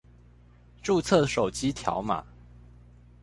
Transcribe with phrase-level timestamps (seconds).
[0.81, 2.23] 註冊手機條碼